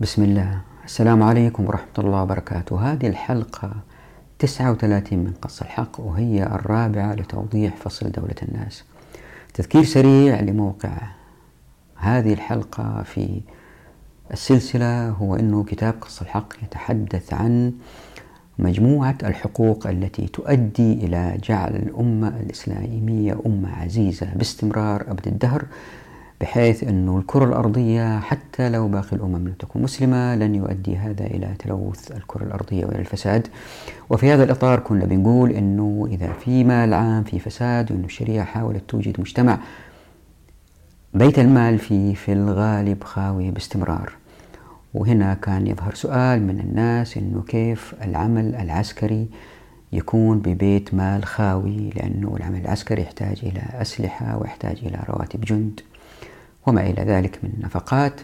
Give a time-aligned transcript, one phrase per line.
[0.00, 0.60] بسم الله.
[0.84, 2.92] السلام عليكم ورحمة الله وبركاته.
[2.92, 3.72] هذه الحلقة
[4.38, 8.84] 39 من قص الحق وهي الرابعة لتوضيح فصل دولة الناس.
[9.54, 10.90] تذكير سريع لموقع
[11.96, 13.40] هذه الحلقة في
[14.32, 17.72] السلسلة هو أنه كتاب قص الحق يتحدث عن
[18.58, 25.66] مجموعة الحقوق التي تؤدي إلى جعل الأمة الإسلامية أمة عزيزة باستمرار أبد الدهر.
[26.40, 31.54] بحيث أن الكرة الأرضية حتى لو باقي الأمم لم تكن مسلمة لن يؤدي هذا إلى
[31.58, 33.48] تلوث الكرة الأرضية وإلى الفساد.
[34.10, 38.82] وفي هذا الإطار كنا بنقول أنه إذا في مال عام في فساد وأن الشريعة حاولت
[38.88, 39.58] توجد مجتمع
[41.14, 44.12] بيت المال فيه في الغالب خاوي باستمرار.
[44.94, 49.28] وهنا كان يظهر سؤال من الناس أنه كيف العمل العسكري
[49.92, 55.80] يكون ببيت مال خاوي لأنه العمل العسكري يحتاج إلى أسلحة ويحتاج إلى رواتب جند.
[56.66, 58.20] وما إلى ذلك من نفقات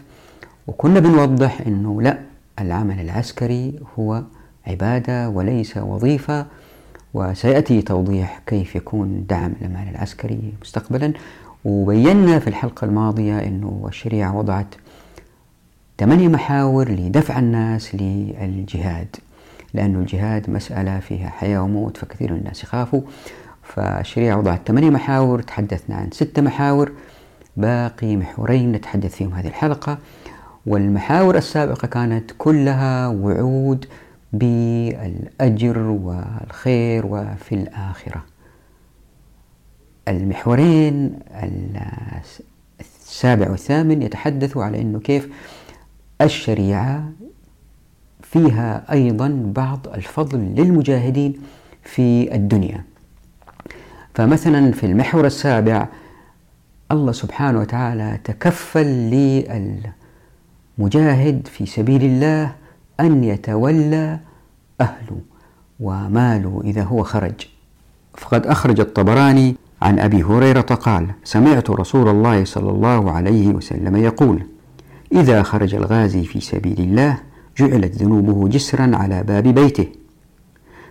[0.67, 2.19] وكنا بنوضح أنه لا
[2.59, 4.23] العمل العسكري هو
[4.67, 6.45] عبادة وليس وظيفة
[7.13, 11.13] وسيأتي توضيح كيف يكون دعم العمل العسكري مستقبلا.
[11.65, 14.75] وبينا في الحلقة الماضية أنه الشريعة وضعت
[15.99, 19.15] ثمانية محاور لدفع الناس للجهاد
[19.73, 23.01] لأن الجهاد مسألة فيها حياة وموت فكثير من الناس يخافوا.
[23.63, 26.91] فالشريعة وضعت ثمانية محاور تحدثنا عن ستة محاور.
[27.57, 29.97] باقي محورين نتحدث فيهم هذه الحلقة.
[30.65, 33.85] والمحاور السابقة كانت كلها وعود
[34.33, 38.23] بالأجر والخير وفي الآخرة.
[40.07, 41.19] المحورين
[42.79, 45.29] السابع والثامن يتحدثوا على أنه كيف
[46.21, 47.09] الشريعة
[48.21, 51.33] فيها أيضا بعض الفضل للمجاهدين
[51.83, 52.83] في الدنيا.
[54.13, 55.87] فمثلا في المحور السابع
[56.91, 58.85] الله سبحانه وتعالى تكفل
[60.77, 62.55] للمجاهد في سبيل الله
[62.99, 64.19] أن يتولى
[64.81, 65.19] أهله
[65.79, 67.47] وماله إذا هو خرج.
[68.17, 74.43] فقد أخرج الطبراني عن أبي هريرة قال سمعت رسول الله صلى الله عليه وسلم يقول
[75.11, 77.17] إذا خرج الغازي في سبيل الله
[77.57, 79.87] جعلت ذنوبه جسرا على باب بيته.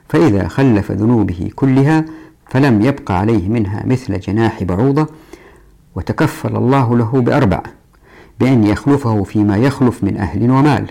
[0.09, 2.05] فإذا خلف ذنوبه كلها
[2.51, 5.09] فلم يبق عليه منها مثل جناح بعوضة
[5.97, 7.61] وتكفل الله له بأربع
[8.41, 10.87] بأن يخلفه فيما يخلف من أهل ومال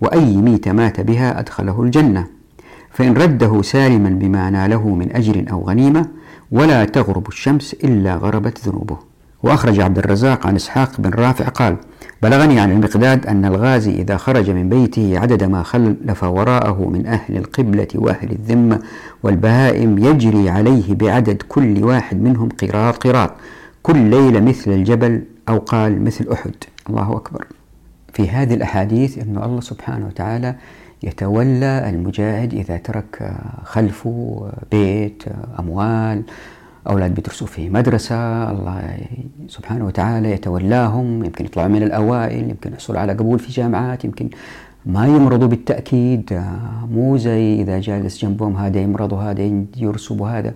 [0.00, 2.26] وأي ميت مات بها أدخله الجنة
[2.90, 6.06] فإن رده سالما بما ناله من أجر أو غنيمة
[6.52, 8.96] ولا تغرب الشمس إلا غربت ذنوبه.
[9.42, 11.76] وأخرج عبد الرزاق عن إسحاق بن رافع قال
[12.22, 17.36] بلغني عن المقداد أن الغازي إذا خرج من بيته عدد ما خلف وراءه من أهل
[17.36, 18.80] القبلة وأهل الذمة
[19.22, 23.30] والبهائم يجري عليه بعدد كل واحد منهم قراط قراط
[23.82, 26.54] كل ليلة مثل الجبل أو قال مثل أحد.
[26.88, 27.46] الله أكبر.
[28.12, 30.54] في هذه الأحاديث أن الله سبحانه وتعالى
[31.02, 33.32] يتولى المجاهد إذا ترك
[33.64, 35.22] خلفه بيت
[35.58, 36.22] أموال
[36.88, 38.50] أولاد بيدرسوا في مدرسة.
[38.50, 38.96] الله
[39.48, 41.24] سبحانه وتعالى يتولاهم.
[41.24, 44.30] يمكن يطلعوا من الأوائل يمكن يحصلوا على قبول في جامعات يمكن
[44.86, 46.42] ما يمرضوا بالتأكيد.
[46.90, 50.54] مو زي إذا جالس جنبهم هذا يمرض وهذا يرسب وهذا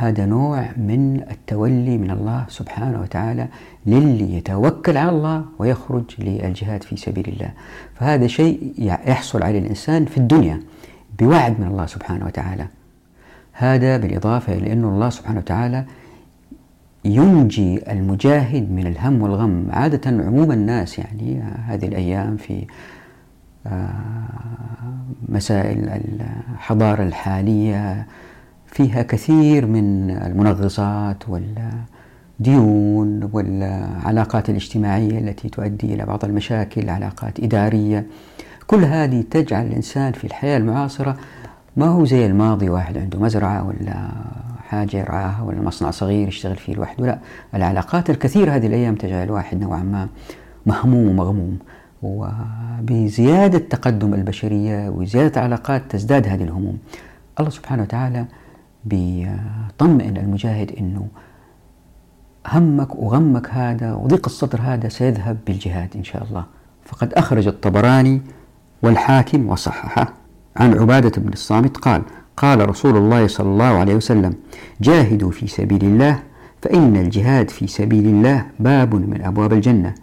[0.00, 3.48] هذا نوع من التولي من الله سبحانه وتعالى
[3.86, 7.50] للي يتوكل على الله ويخرج للجهاد في سبيل الله.
[7.94, 10.60] فهذا شيء يحصل عليه الإنسان في الدنيا
[11.18, 12.66] بوعد من الله سبحانه وتعالى.
[13.52, 15.84] هذا بالإضافة إلى أن الله سبحانه وتعالى
[17.04, 22.66] ينجي المجاهد من الهم والغم عادة عموم الناس يعني هذه الأيام في
[25.28, 28.06] مسائل الحضارة الحالية
[28.72, 38.06] فيها كثير من المنغصات والديون والعلاقات الاجتماعية التي تؤدي إلى بعض المشاكل علاقات إدارية.
[38.66, 41.16] كل هذه تجعل الإنسان في الحياة المعاصرة
[41.76, 44.08] ما هو زي الماضي واحد عنده مزرعة ولا
[44.68, 47.06] حاجة يرعاها ولا مصنع صغير يشتغل فيه لوحده.
[47.06, 47.18] لا
[47.54, 50.08] العلاقات الكثيرة هذه الأيام تجعل الواحد نوعا ما
[50.66, 51.58] مهموم ومغموم.
[52.02, 56.78] وبزيادة تقدم البشرية وزيادة العلاقات تزداد هذه الهموم.
[57.40, 58.24] الله سبحانه وتعالى
[58.84, 61.06] بيطمئن المجاهد إنه
[62.46, 66.44] همك وغمك هذا وضيق الصدر هذا سيذهب بالجهاد إن شاء الله.
[66.84, 68.22] فقد أخرج الطبراني
[68.82, 70.14] والحاكم وصححه
[70.56, 72.02] عن عبادة بن الصامت قال
[72.36, 74.34] قال رسول الله صلى الله عليه وسلم
[74.80, 76.22] جاهدوا في سبيل الله
[76.62, 79.94] فإن الجهاد في سبيل الله باب من أبواب الجنة.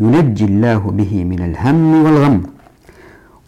[0.00, 2.42] ينجي الله به من الهم والغم.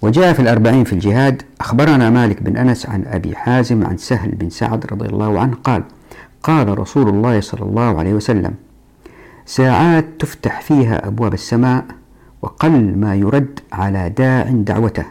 [0.02, 4.50] وجاء في الأربعين في الجهاد أخبرنا مالك بن أنس عن أبي حازم عن سهل بن
[4.50, 5.82] سعد رضي الله عنه قال
[6.42, 8.54] قال رسول الله صلى الله عليه وسلم
[9.46, 11.84] ساعات تفتح فيها أبواب السماء
[12.42, 15.04] وقل ما يرد على داع دعوته.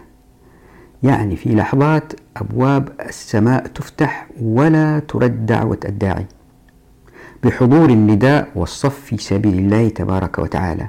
[1.04, 6.26] يعني في لحظات أبواب السماء تفتح ولا ترد دعوة الداعي.
[7.44, 10.88] بحضور النداء والصف في سبيل الله تبارك وتعالى.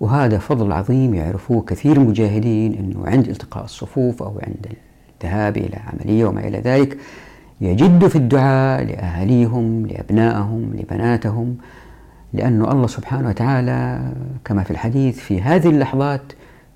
[0.00, 4.66] وهذا فضل عظيم يعرفوه كثير المجاهدين أنه عند التقاء الصفوف أو عند
[5.14, 6.98] الذهاب إلى عملية وما إلى ذلك
[7.60, 11.56] يجدوا في الدعاء لأهاليهم لأبنائهم لبناتهم
[12.32, 14.12] لأن الله سبحانه وتعالى
[14.44, 16.22] كما في الحديث في هذه اللحظات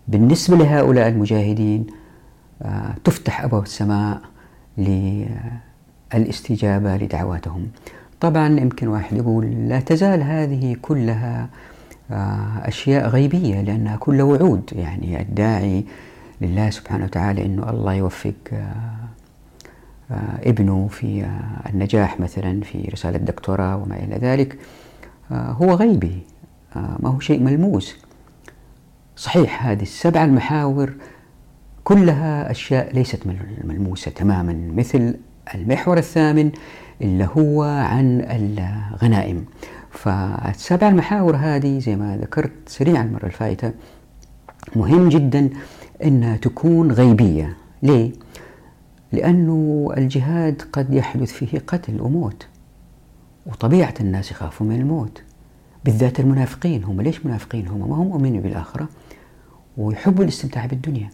[0.09, 1.87] بالنسبة لهؤلاء المجاهدين
[2.63, 4.21] آه، تفتح أبواب السماء
[6.15, 7.69] للاستجابة لدعواتهم.
[8.21, 11.49] طبعا يمكن واحد يقول لا تزال هذه كلها
[12.69, 14.71] أشياء غيبية لأنها كلها وعود.
[14.73, 15.85] يعني الداعي
[16.41, 21.27] لله سبحانه وتعالى أنه الله يوفق آه، ابنه في
[21.71, 24.59] النجاح مثلا في رسالة دكتوراه وما إلى ذلك.
[25.33, 26.23] هو غيبي
[26.77, 27.97] ما هو شيء ملموس.
[29.17, 30.93] صحيح هذه السبع المحاور
[31.85, 33.27] كلها أشياء ليست
[33.65, 35.15] ملموسة تماما مثل
[35.55, 36.51] المحور الثامن
[37.03, 39.45] اللي هو عن الغنائم.
[39.93, 43.73] فالسبع المحاور هذه زي ما ذكرت سريعا المرة الفائتة
[44.77, 45.51] مهم جدا
[46.05, 47.57] أنها تكون غيبية.
[47.83, 48.13] ليه؟
[49.13, 52.47] لأنه الجهاد قد يحدث فيه قتل وموت
[53.47, 55.23] وطبيعة الناس يخافوا من الموت.
[55.85, 58.89] بالذات المنافقين هم ليش منافقين؟ هم ما هم مؤمنين بالآخرة
[59.77, 61.11] ويحبوا الاستمتاع بالدنيا.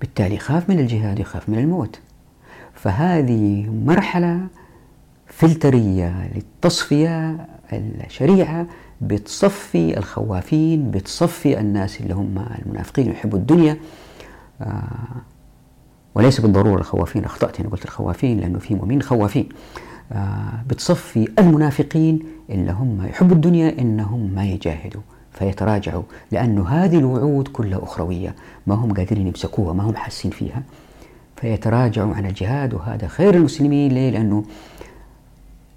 [0.00, 2.00] بالتالي يخاف من الجهاد يخاف من الموت.
[2.74, 4.46] فهذه مرحلة
[5.26, 8.66] فلترية للتصفية الشريعة
[9.00, 13.76] بتصفي الخوافين بتصفي الناس اللي هم المنافقين يحبوا الدنيا.
[14.60, 14.82] آه
[16.14, 19.48] وليس بالضرورة الخوافين أخطأت أنا قلت الخوافين لأنه في مؤمنين خوافين.
[20.12, 22.18] آه بتصفي المنافقين
[22.50, 25.02] اللي هم يحبوا الدنيا إنهم ما يجاهدوا
[25.32, 26.02] فيتراجعوا
[26.32, 28.34] لأنه هذه الوعود كلها أخروية.
[28.66, 30.62] ما هم قادرين يمسكوها ما هم حاسين فيها.
[31.36, 33.92] فيتراجعوا عن الجهاد وهذا خير المسلمين.
[33.92, 34.44] ليه؟ لأنه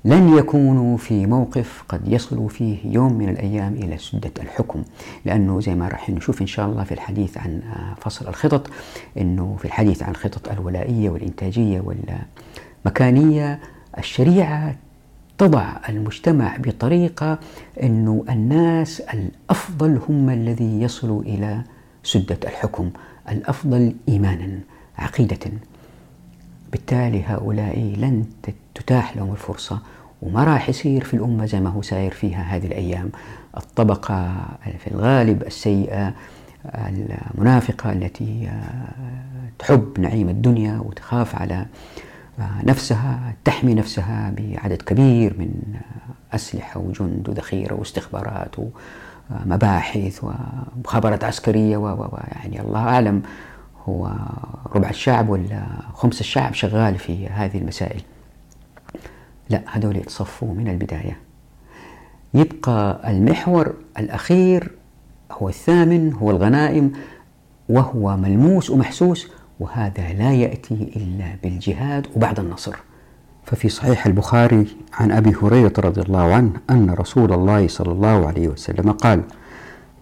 [0.05, 4.83] لن يكونوا في موقف قد يصلوا فيه يوم من الأيام إلى سدة الحكم.
[5.25, 7.61] لأنه زي ما راح نشوف إن شاء الله في الحديث عن
[8.01, 8.69] فصل الخطط
[9.17, 11.83] أنه في الحديث عن خطط الولائية والإنتاجية
[12.85, 13.59] والمكانية
[13.97, 14.75] الشريعة
[15.37, 17.39] تضع المجتمع بطريقة
[17.83, 21.61] أنه الناس الأفضل هم الذي يصلوا إلى
[22.03, 22.89] سدة الحكم
[23.29, 24.59] الأفضل إيمانا
[24.97, 25.51] عقيدة.
[26.71, 28.25] بالتالي هؤلاء لن
[28.75, 29.79] تتاح لهم الفرصة
[30.21, 33.09] وما راح يصير في الأمة زي ما هو ساير فيها هذه الأيام.
[33.57, 34.35] الطبقة
[34.79, 36.13] في الغالب السيئة
[36.75, 38.49] المنافقة التي
[39.59, 41.65] تحب نعيم الدنيا وتخاف على
[42.63, 45.51] نفسها تحمي نفسها بعدد كبير من
[46.33, 48.55] أسلحة وجند وذخيرة واستخبارات
[49.29, 53.21] ومباحث ومخابرات عسكرية ويعني الله أعلم.
[53.89, 54.11] هو
[54.75, 55.63] ربع الشعب ولا
[55.93, 58.01] خمس الشعب شغال في هذه المسائل.
[59.49, 61.17] لا هذول يتصفوا من البداية.
[62.33, 64.71] يبقى المحور الأخير
[65.31, 66.91] هو الثامن هو الغنائم
[67.69, 69.27] وهو ملموس ومحسوس
[69.59, 72.75] وهذا لا يأتي إلا بالجهاد وبعد النصر.
[73.45, 78.47] ففي صحيح البخاري عن أبي هريرة رضي الله عنه أن رسول الله صلى الله عليه
[78.47, 79.21] وسلم قال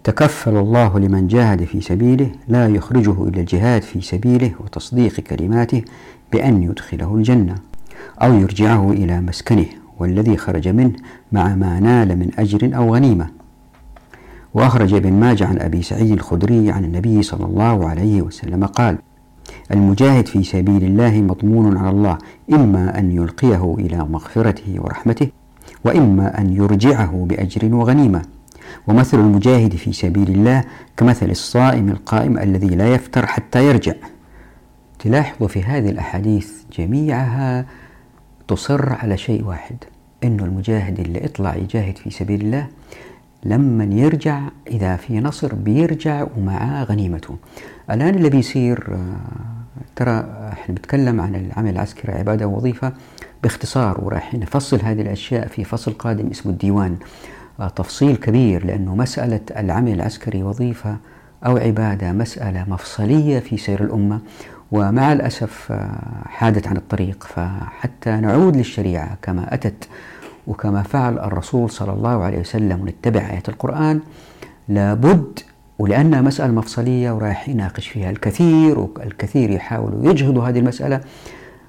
[0.04, 5.82] تكفل الله لمن جاهد في سبيله لا يخرجه إلى الجهاد في سبيله وتصديق كلماته
[6.32, 7.54] بأن يدخله الجنة
[8.22, 9.66] أو يرجعه إلى مسكنه
[9.98, 10.92] والذي خرج منه
[11.32, 13.28] مع ما نال من أجر أو غنيمة.
[14.54, 18.98] وأخرج ابن ماجه عن أبي سعيد الخدري عن النبي صلى الله عليه وسلم قال
[19.70, 22.18] المجاهد في سبيل الله مضمون على الله
[22.52, 25.28] إما أن يلقيه إلى مغفرته ورحمته
[25.84, 28.22] وإما أن يرجعه بأجر وغنيمة.
[28.86, 30.64] ومثل المجاهد في سبيل الله
[30.96, 33.94] كمثل الصائم القائم الذي لا يفتر حتى يرجع.
[34.98, 37.66] تلاحظوا في هذه الأحاديث جميعها
[38.48, 39.76] تصر على شيء واحد
[40.24, 42.66] أنه المجاهد اللي اطلع يجاهد في سبيل الله
[43.44, 47.36] لما يرجع إذا في نصر بيرجع ومعاه غنيمته.
[47.90, 49.16] الآن اللي بيصير آه،
[49.96, 52.92] ترى إحنا بنتكلم عن العمل العسكري عبادة ووظيفة
[53.42, 56.96] باختصار وراح نفصل هذه الأشياء في فصل قادم اسمه الديوان.
[57.66, 60.96] تفصيل كبير لأنه مسألة العمل العسكري وظيفة
[61.46, 64.20] أو عبادة مسألة مفصلية في سير الأمة
[64.72, 67.24] ومع الأسف آه، حادت عن الطريق.
[67.24, 69.88] فحتى نعود للشريعة كما أتت
[70.46, 74.00] وكما فعل الرسول صلى الله عليه وسلم ونتبع آية القرآن
[74.68, 75.38] لابد
[75.78, 81.00] ولأنها مسألة مفصلية ورايح يناقش فيها الكثير والكثير يحاولوا يجهضوا هذه المسألة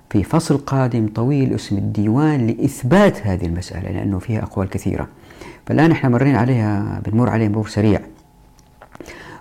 [0.10, 5.08] في فصل قادم طويل اسم الديوان لإثبات هذه المسألة لأنه فيها أقوال كثيرة.
[5.70, 8.00] فالآن إحنا مرين عليها بنمر عليها مرور سريع.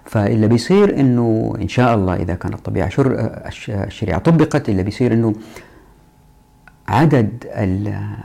[0.04, 3.14] فاللي بيصير إنه إن شاء الله إذا كانت الطبيعة شر
[3.68, 5.34] الشريعة طبقت اللي بيصير إنه
[6.88, 7.46] عدد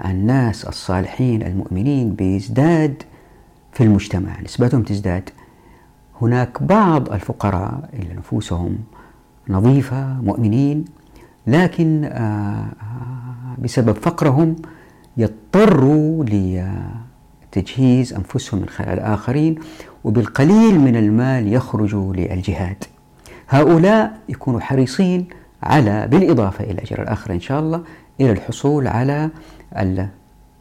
[0.06, 3.04] الناس الصالحين المؤمنين بيزداد
[3.72, 5.30] في المجتمع نسبتهم تزداد.
[6.22, 8.78] هناك بعض الفقراء اللي نفوسهم
[9.50, 10.86] نظيفة مؤمنين
[11.48, 14.56] لكن آه، آه، بسبب فقرهم
[15.18, 16.24] يضطروا
[17.58, 19.56] لتجهيز أنفسهم من خلال الآخرين
[20.04, 22.84] وبالقليل من المال يخرجوا للجهاد.
[23.50, 25.28] هؤلاء يكونوا حريصين
[25.64, 27.82] على بالإضافة إلى أجر الآخرة إن شاء الله
[28.22, 29.30] إلى الحصول على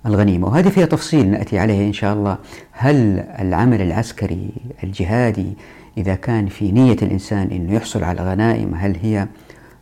[0.06, 0.48] الغنيمة.
[0.48, 2.38] وهذه فيها تفصيل نأتي عليه إن شاء الله.
[2.72, 4.50] هل العمل العسكري
[4.84, 5.52] الجهادي
[5.96, 9.26] إذا كان في نية الإنسان أنه يحصل على غنائم هل هي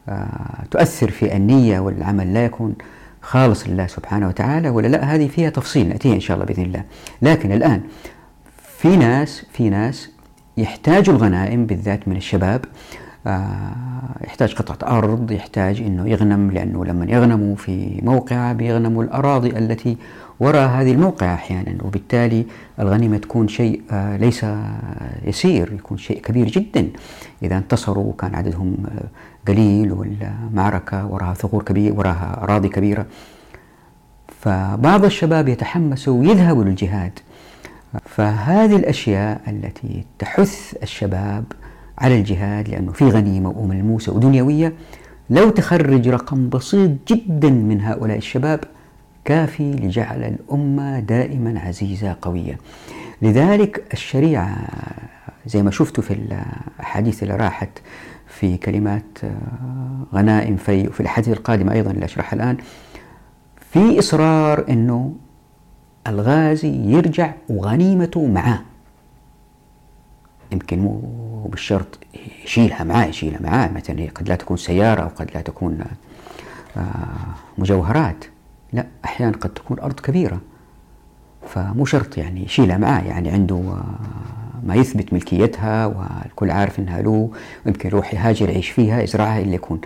[0.08, 2.74] آه، تؤثر في النية والعمل لا يكون
[3.22, 6.84] خالص لله سبحانه وتعالى ولا لا؟ هذه فيها تفصيل نأتيها إن شاء الله بإذن الله.
[7.22, 7.80] لكن الآن
[8.78, 10.10] في ناس في ناس
[10.56, 12.64] يحتاجوا الغنائم بالذات من الشباب.
[13.26, 13.72] آه،
[14.24, 19.96] يحتاج قطعة أرض يحتاج أنه يغنم لأنه لما يغنموا في موقع بيغنموا الأراضي التي
[20.40, 21.84] وراء هذه الموقع أحيانا.
[21.84, 22.46] وبالتالي
[22.80, 24.46] الغنيمة تكون شيء آه، ليس
[25.24, 26.88] يسير يكون شيء كبير جدا.
[27.42, 29.04] إذا انتصروا وكان عددهم آه،
[29.48, 33.06] قليل والمعركة وراها ثغور كبيرة وراها أراضي كبيرة.
[34.40, 37.18] فبعض الشباب يتحمسوا ويذهبوا للجهاد.
[38.04, 41.44] فهذه الأشياء التي تحث الشباب
[41.98, 44.72] على الجهاد لأنه في غنيمة وملموسة ودنيوية
[45.30, 48.60] لو تخرج رقم بسيط جدا من هؤلاء الشباب
[49.24, 52.58] كافي لجعل الأمة دائما عزيزة قوية.
[53.22, 54.56] لذلك الشريعة
[55.46, 57.68] زي ما شفتوا في الأحاديث اللي راحت
[58.30, 62.56] في كلمات آه، غنائم في وفي الحديث القادمة أيضا اللي أشرحها الآن
[63.72, 65.14] في إصرار أنه
[66.06, 68.60] الغازي يرجع وغنيمته معاه.
[70.52, 71.00] يمكن مو
[71.50, 71.98] بالشرط
[72.44, 75.84] يشيلها معاه يشيلها معاه مثلا قد لا تكون سيارة أو قد لا تكون
[76.76, 76.80] آه،
[77.58, 78.24] مجوهرات.
[78.72, 80.40] لا أحيانا قد تكون أرض كبيرة.
[81.48, 83.84] فمو شرط يعني يشيلها معاه يعني عنده آه،
[84.66, 87.30] ما يثبت ملكيتها والكل عارف إنها له
[87.66, 89.80] ويمكن يروح يهاجر يعيش فيها يزرعها اللي يكون.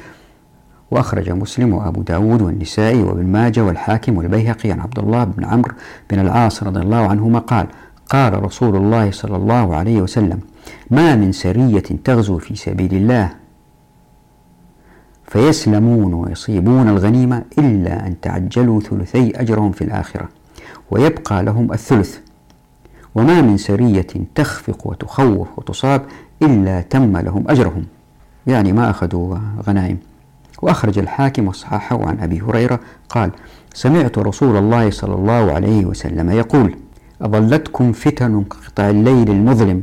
[0.91, 5.75] وأخرج مسلم وأبو داود والنسائي وابن ماجه والحاكم والبيهقي عن عبد الله بن عمرو
[6.11, 7.67] بن العاص رضي الله عنهما قال
[8.11, 10.41] قال رسول الله صلى الله عليه وسلم
[10.91, 13.31] ما من سرية تغزو في سبيل الله
[15.27, 20.29] فيسلمون ويصيبون الغنيمة إلا أن تعجلوا ثلثي أجرهم في الآخرة
[20.91, 22.19] ويبقى لهم الثلث
[23.15, 26.03] وما من سرية تخفق وتخوف وتصاب
[26.43, 27.85] إلا تم لهم أجرهم.
[28.47, 29.99] يعني ما أخذوا غنائم.
[30.63, 33.31] وأخرج الحاكم وصححه عن أبي هريرة قال
[33.75, 36.75] سمعت رسول الله صلى الله عليه وسلم يقول
[37.23, 39.83] أظلتكم فتن كقطع الليل المظلم.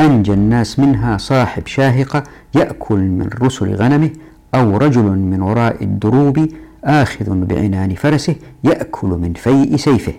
[0.00, 2.22] أنجى الناس منها صاحب شاهقة
[2.54, 4.10] يأكل من رسل غنمه
[4.54, 6.48] أو رجل من وراء الدروب
[6.84, 10.12] آخذ بعنان فرسه يأكل من فيء سيفه.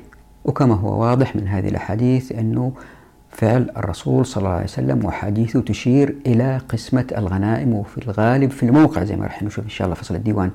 [0.46, 2.72] وكما هو واضح من هذه الأحاديث أنه
[3.30, 9.04] فعل الرسول صلى الله عليه وسلم وحديثه تشير إلى قسمة الغنائم وفي الغالب في الموقع
[9.04, 10.52] زي ما راح نشوف إن شاء الله فصل الديوان.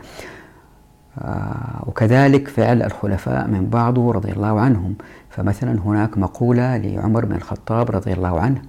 [1.19, 4.95] آه وكذلك فعل الخلفاء من بعضه رضي الله عنهم.
[5.31, 8.63] فمثلا هناك مقولة لعمر بن الخطاب رضي الله عنه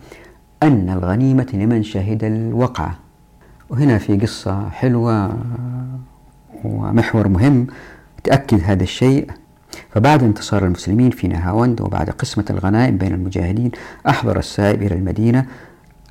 [0.64, 2.96] أن الغنيمة لمن شهد الوقعة.
[3.70, 5.34] وهنا في قصة حلوة
[6.64, 7.68] ومحور مهم.
[8.24, 9.32] تأكد هذا الشيء.
[9.90, 13.72] فبعد انتصار المسلمين في نهاوند وبعد قسمة الغنائم بين المجاهدين
[14.08, 15.46] أحضر السائب إلى المدينة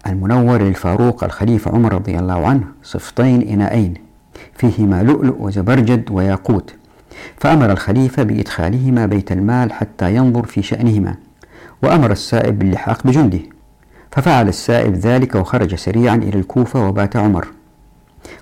[0.06, 3.94] المنور للفاروق الخليفة عمر رضي الله عنه صفتين إناءين
[4.54, 6.74] فيهما لؤلؤ وزبرجد وياقوت.
[7.36, 11.14] فأمر الخليفة بإدخالهما بيت المال حتى ينظر في شأنهما
[11.82, 13.40] وأمر السائب باللحاق بجنده.
[14.12, 17.48] ففعل السائب ذلك وخرج سريعا إلى الكوفة وبات عمر.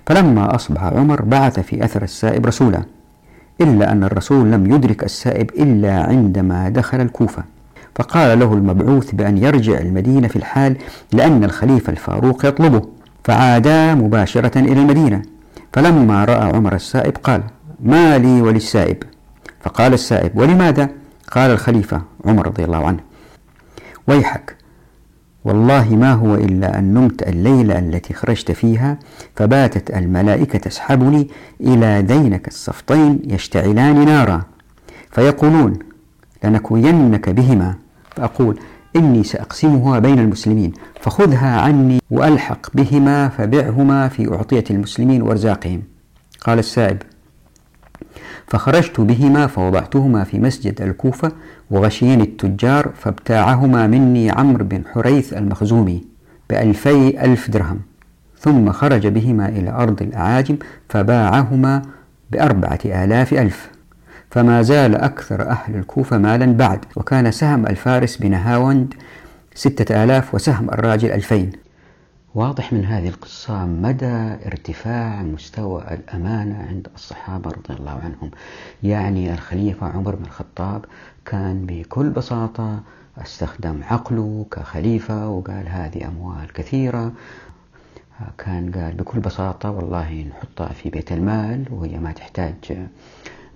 [0.05, 2.83] فلما أصبح عمر بعث في أثر السائب رسولا.
[3.61, 7.43] إلا أن الرسول لم يدرك السائب إلا عندما دخل الكوفة.
[7.95, 10.75] فقال له المبعوث بأن يرجع المدينة في الحال
[11.13, 12.81] لأن الخليفة الفاروق يطلبه
[13.23, 15.21] فعادا مباشرة إلى المدينة.
[15.73, 17.43] فلما رأى عمر السائب قال
[17.79, 19.03] ما لي وللسائب؟
[19.61, 20.89] فقال السائب ولماذا؟
[21.31, 22.99] قال الخليفة عمر رضي الله عنه
[24.07, 24.55] ويحك
[25.47, 28.99] والله ما هو إلا أن نمت الليلة التي خرجت فيها
[29.35, 31.27] فباتت الملائكة تسحبني
[31.61, 34.41] إلى دينك الصفطين يشتعلان نارا.
[35.11, 35.73] فيقولون
[36.43, 37.75] لنكوينك بهما.
[38.15, 38.59] فأقول
[38.95, 45.81] إني سأقسمها بين المسلمين فخذها عني وألحق بهما فبعهما في أعطية المسلمين وأرزاقهم.
[46.41, 46.97] قال السائب
[48.47, 51.31] فخرجت بهما فوضعتهما في مسجد الكوفة
[51.71, 56.03] وغشيني التجار فابتاعهما مني عمرو بن حريث المخزومي
[56.49, 57.79] بألفي ألف درهم.
[58.39, 60.57] ثم خرج بهما إلى أرض الأعاجم
[60.89, 61.81] فباعهما
[62.31, 63.69] بأربعة آلاف ألف.
[64.31, 68.93] فما زال أكثر أهل الكوفة مالا بعد وكان سهم الفارس بنهاوند
[69.55, 71.51] ستة آلاف وسهم الراجل ألفين.
[72.35, 78.31] واضح من هذه القصة مدى ارتفاع مستوى الأمانة عند الصحابة رضي الله عنهم.
[78.83, 80.85] يعني الخليفة عمر بن الخطاب
[81.25, 82.79] كان بكل بساطة
[83.17, 87.11] استخدم عقله كخليفة وقال هذه أموال كثيرة.
[88.37, 92.87] كان قال بكل بساطة والله نحطها في بيت المال وهي ما تحتاج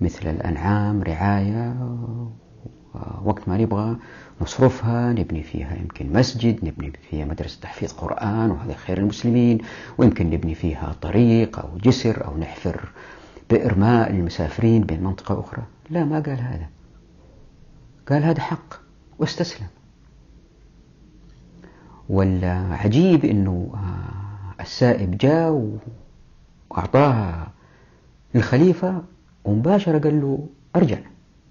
[0.01, 1.75] مثل الأنعام رعاية
[3.24, 3.98] وقت ما نبغى
[4.41, 9.57] نصرفها نبني فيها يمكن مسجد نبني فيها مدرسة تحفيظ قرآن وهذا خير المسلمين
[9.98, 12.91] ويمكن نبني فيها طريق أو جسر أو نحفر
[13.50, 15.63] بئر ماء للمسافرين بين منطقة أخرى.
[15.89, 16.69] لا ما قال هذا.
[18.10, 18.74] قال هذا حق
[19.19, 19.67] واستسلم.
[22.10, 25.79] والعجيب أنه آه، السائب جاء
[26.69, 27.51] وأعطاها
[28.36, 29.01] للخليفة
[29.43, 30.98] ومباشرة قال له أرجع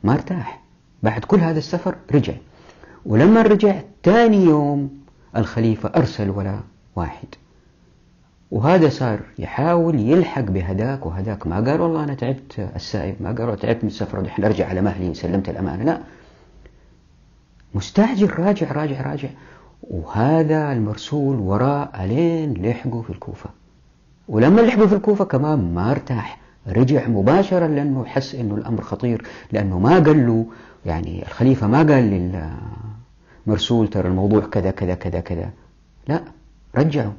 [0.05, 0.60] ما ارتاح.
[1.03, 2.35] بعد كل هذا السفر رجع.
[3.07, 5.01] ولما رجع ثاني يوم
[5.37, 6.61] الخليفة أرسل ولا
[6.97, 7.29] واحد.
[8.51, 11.47] وهذا صار يحاول يلحق بهداك وهداك.
[11.47, 15.15] ما قال والله أنا تعبت السائب ما قال تعبت من السفر ودحين أرجع على مهلي
[15.15, 15.85] سلمت الأمانة.
[15.85, 16.01] لا.
[17.75, 19.29] مستعجل راجع راجع راجع.
[19.83, 23.51] وهذا المرسول وراء ألين لحقوا في الكوفة.
[24.29, 26.41] ولما لحقوا في الكوفة كمان ما ارتاح.
[26.69, 30.47] رجع مباشرة لأنه حس أنه الأمر خطير لأنه ما قال له
[30.87, 32.33] يعني الخليفة ما قال
[33.47, 35.51] للمرسول ترى الموضوع كذا كذا كذا كذا.
[36.09, 36.23] لا
[36.77, 37.13] رجعه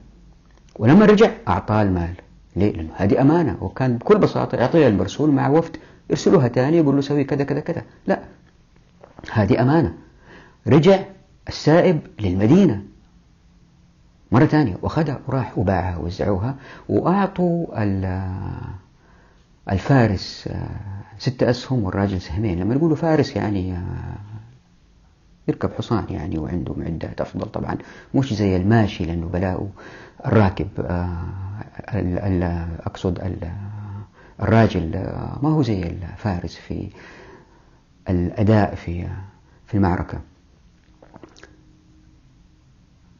[0.79, 2.13] ولما رجع أعطاه المال.
[2.55, 3.57] ليه؟ لأنه هذه أمانة.
[3.61, 5.77] وكان بكل بساطة يعطيها المرسول مع وفد.
[6.09, 7.83] يرسلوها ثاني يقول له سوي كذا كذا كذا.
[8.07, 8.19] لا
[9.31, 9.93] هذه أمانة.
[10.67, 10.99] رجع
[11.47, 12.83] السائب للمدينة.
[14.31, 16.55] مرة ثانية وأخذها وراح وباعها ووزعوها.
[16.89, 17.83] وأعطوا
[19.69, 20.49] الفارس
[21.17, 22.59] ستة أسهم والراجل سهمين.
[22.59, 23.77] لما نقولوا فارس يعني
[25.47, 27.77] يركب حصان يعني وعنده معدات أفضل طبعا.
[28.15, 29.69] مش زي الماشي لأنه بلاؤه
[30.25, 30.67] الراكب
[32.85, 33.35] أقصد
[34.41, 34.91] الراجل
[35.43, 36.89] ما هو زي الفارس في
[38.09, 39.07] الأداء في
[39.67, 40.19] في المعركة.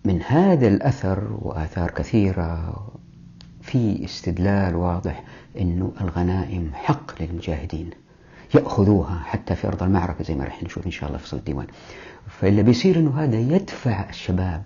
[0.06, 2.76] من هذا الأثر وآثار كثيرة
[3.62, 5.24] في استدلال واضح
[5.60, 7.90] أنه الغنائم حق للمجاهدين.
[8.56, 11.68] يأخذوها حتى في أرض المعركة زي ما راح نشوف إن شاء الله في فصل الديوان.
[12.28, 14.64] فإلا بيصير أنه هذا يدفع الشباب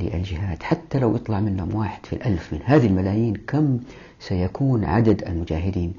[0.00, 0.62] للجهاد.
[0.62, 3.78] حتى لو يطلع منهم واحد في الألف من هذه الملايين كم
[4.20, 5.94] سيكون عدد المجاهدين؟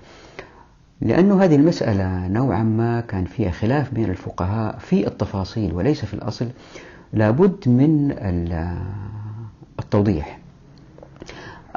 [1.01, 6.49] لأنه هذه المسألة نوعا ما كان فيها خلاف بين الفقهاء في التفاصيل وليس في الأصل.
[7.13, 8.15] لابد من
[9.79, 10.39] التوضيح.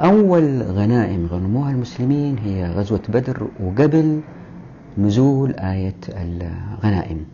[0.01, 4.21] أول غنائم غنموها المسلمين هي غزوة بدر وقبل
[4.97, 7.25] نزول آية الغنائم.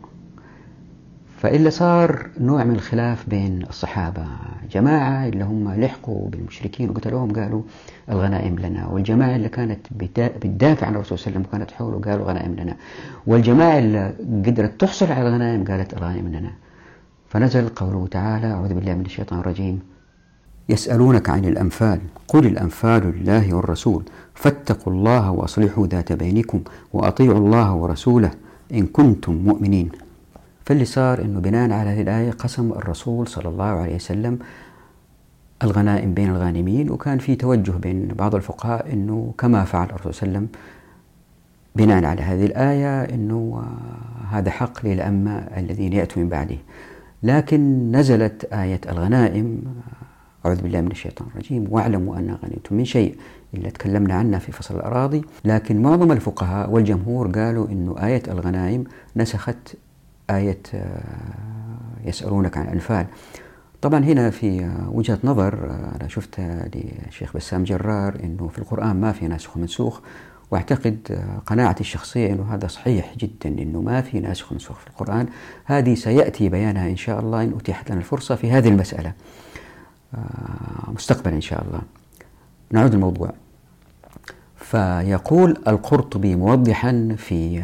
[1.37, 4.25] فإلا صار نوع من الخلاف بين الصحابة.
[4.71, 7.61] جماعة اللي هم لحقوا بالمشركين وقتلوهم قالوا
[8.09, 12.25] الغنائم لنا والجماعة اللي كانت بتدافع عن الرسول صلى الله عليه وسلم وكانت حوله قالوا
[12.25, 12.75] غنائم لنا.
[13.27, 14.13] والجماعة اللي
[14.45, 16.51] قدرت تحصل على الغنائم قالت الغنائم لنا.
[17.29, 19.79] فنزل قوله تعالى أعوذ بالله من الشيطان الرجيم.
[20.69, 24.03] يسألونك عن الأنفال قل الأنفال لله والرسول
[24.35, 26.61] فاتقوا الله وأصلحوا ذات بينكم
[26.93, 28.31] وأطيعوا الله ورسوله
[28.73, 29.89] إن كنتم مؤمنين.
[30.65, 34.39] فاللي صار أنه بناء على هذه الآية قسم الرسول صلى الله عليه وسلم
[35.63, 40.37] الغنائم بين الغانمين وكان في توجه بين بعض الفقهاء أنه كما فعل الرسول صلى الله
[40.37, 40.59] عليه وسلم
[41.75, 43.63] بناء على هذه الآية أنه
[44.31, 46.57] هذا حق للأمة الذين يأتوا من بعده.
[47.23, 49.61] لكن نزلت آية الغنائم
[50.45, 51.67] أعوذ بالله من الشيطان الرجيم.
[51.69, 53.17] واعلموا أن غنيتم من شيء
[53.53, 55.21] إلا تكلمنا عنها في فصل الأراضي.
[55.45, 58.83] لكن معظم الفقهاء والجمهور قالوا أنه آية الغنائم
[59.15, 59.75] نسخت
[60.29, 61.01] آية آه،
[62.05, 63.05] يسألونك عن الأنفال.
[63.81, 69.11] طبعا هنا في وجهة نظر آه، أنا شفتها للشيخ بسام جرار أنه في القرآن ما
[69.11, 69.99] في ناسخ ومنسوخ
[70.51, 75.27] واعتقد آه، قناعتي الشخصية أنه هذا صحيح جدا أنه ما في ناسخ ومنسوخ في القرآن.
[75.65, 79.13] هذه سيأتي بيانها إن شاء الله إن أتيحت لنا الفرصة في هذه المسألة.
[80.87, 81.81] مستقبلا إن شاء الله.
[82.71, 83.31] نعود الموضوع.
[84.55, 87.63] فيقول القرطبي موضحا في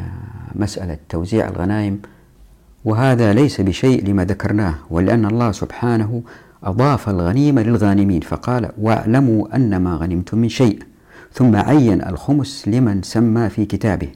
[0.55, 1.99] مسألة توزيع الغنائم
[2.85, 6.23] وهذا ليس بشيء لما ذكرناه ولأن الله سبحانه
[6.63, 10.83] أضاف الغنيمة للغانمين فقال واعلموا أن ما غنمتم من شيء.
[11.33, 14.09] ثم عين الخمس لمن سمى في كتابه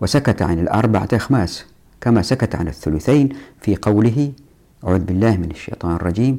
[0.00, 1.64] وسكت عن الأربعة أخماس
[2.00, 3.28] كما سكت عن الثلثين
[3.60, 4.32] في قوله
[4.84, 6.36] أعوذ بالله من الشيطان الرجيم.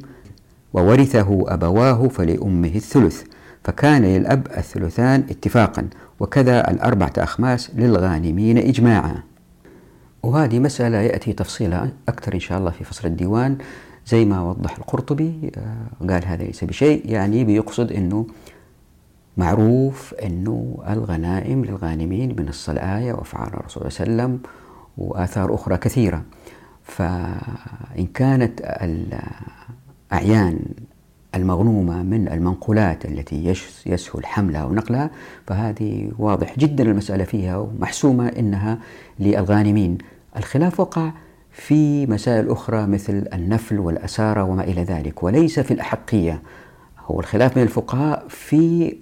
[0.76, 3.22] وورثه أبواه فلأمه الثلث
[3.64, 5.88] فكان للأب الثلثان اتفاقا
[6.20, 9.22] وكذا الأربعة أخماس للغانمين إجماعا.
[10.22, 13.58] وهذه مسألة يأتي تفصيلها أكثر إن شاء الله في فصل الديوان
[14.06, 18.26] زي ما وضح القرطبي آه، قال هذا ليس بشيء يعني بيقصد أنه
[19.36, 24.40] معروف أنه الغنائم للغانمين من الصلاة وأفعال الرسول صلى الله عليه وسلم
[24.98, 26.22] وآثار أخرى كثيرة.
[26.82, 28.60] فإن كانت
[30.12, 30.58] الأعيان
[31.34, 33.54] المغنومة من المنقولات التي
[33.86, 35.10] يسهل حملها ونقلها
[35.46, 38.78] فهذه واضح جدا المسألة فيها ومحسومة إنها
[39.18, 39.98] للغانمين.
[40.36, 41.10] الخلاف وقع
[41.50, 46.42] في مسائل أخرى مثل النفل والأسارة وما إلى ذلك وليس في الأحقية.
[47.06, 48.96] هو الخلاف بين الفقهاء في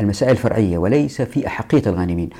[0.00, 2.30] المسائل الفرعية وليس في أحقية الغانمين.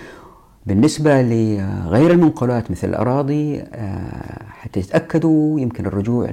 [0.67, 6.31] بالنسبة لغير المنقولات مثل الأراضي آه، حتى يتأكدوا يمكن الرجوع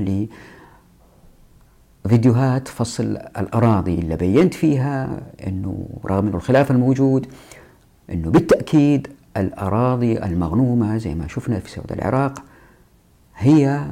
[2.05, 7.27] لفيديوهات فصل الأراضي اللي بينت فيها أنه رغم أنه الخلاف الموجود
[8.11, 12.43] أنه بالتأكيد الأراضي المغنومة زي ما شفنا في سود العراق
[13.37, 13.85] هي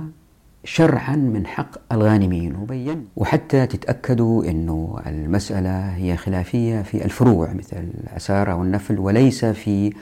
[0.63, 3.07] شرعا من حق الغانمين وبين.
[3.15, 9.93] وحتى تتأكدوا أنه المسألة هي خلافية في الفروع مثل الأسارة والنفل وليس في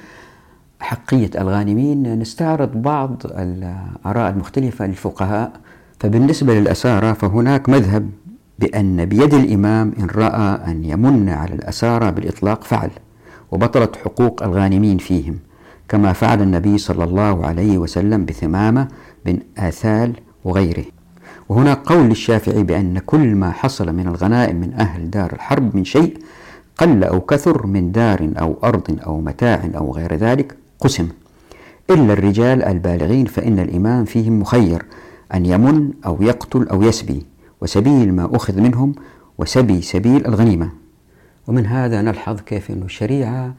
[0.79, 2.19] حقية الغانمين.
[2.19, 5.51] نستعرض بعض الآراء المختلفة للفقهاء
[6.01, 8.09] فبالنسبة للأسارة فهناك مذهب
[8.59, 12.89] بأن بيد الإمام إن رأى أن يمن على الأسارة بالإطلاق فعل
[13.51, 15.37] وبطلت حقوق الغانمين فيهم
[15.89, 18.87] كما فعل النبي صلى الله عليه وسلم بثمامة
[19.25, 20.85] بن آثال وغيره.
[21.49, 26.17] وهناك قول للشافعي بأن كل ما حصل من الغنائم من أهل دار الحرب من شيء
[26.77, 31.07] قل أو كثر من دار أو أرض أو متاع أو غير ذلك قسم.
[31.89, 34.85] إلا الرجال البالغين فإن الإمام فيهم مخير
[35.33, 37.25] أن يمن أو يقتل أو يسبي
[37.61, 38.95] وسبيل ما أخذ منهم
[39.37, 40.69] وسبي سبيل الغنيمة.
[41.47, 43.55] ومن هذا نلحظ كيف أن الشريعة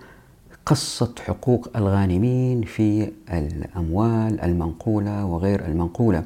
[0.66, 6.24] قصت حقوق الغانمين في الأموال المنقولة وغير المنقولة.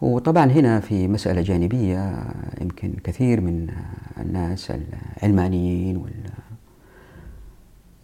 [0.00, 2.24] وطبعا هنا في مسألة جانبية
[2.60, 3.68] يمكن كثير من
[4.20, 4.72] الناس
[5.22, 6.12] العلمانيين وال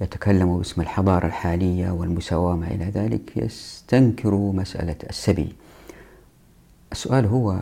[0.00, 5.52] يتكلموا باسم الحضارة الحالية والمساواة ما إلى ذلك يستنكروا مسألة السبي.
[6.92, 7.60] السؤال هو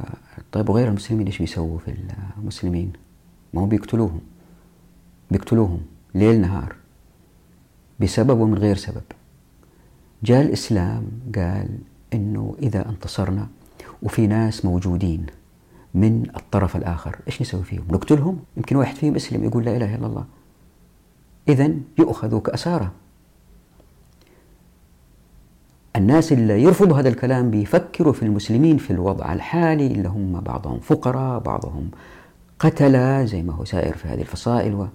[0.52, 1.94] طيب وغير المسلمين إيش بيسووا في
[2.38, 2.92] المسلمين؟
[3.54, 4.20] ما هم بيقتلوهم.
[5.30, 5.80] بيقتلوهم
[6.14, 6.76] ليل نهار
[8.00, 9.02] بسبب ومن غير سبب.
[10.22, 11.78] جاء الإسلام قال
[12.14, 13.48] إنه إذا انتصرنا
[14.02, 15.26] وفي ناس موجودين
[15.94, 20.06] من الطرف الآخر إيش نسوي فيهم؟ نقتلهم؟ يمكن واحد فيهم يسلم يقول لا إله إلا
[20.06, 20.24] الله.
[21.48, 22.92] إذا يؤخذوا كأسارة.
[25.96, 31.40] الناس اللي يرفضوا هذا الكلام بيفكروا في المسلمين في الوضع الحالي اللي هم بعضهم فقراء
[31.40, 31.90] بعضهم
[32.58, 34.74] قتلة زي ما هو سائر في هذه الفصائل.
[34.74, 34.86] و...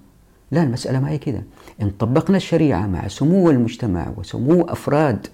[0.52, 1.44] لا المسألة ما هي كده.
[1.82, 5.28] إن طبقنا الشريعة مع سمو المجتمع وسمو أفراد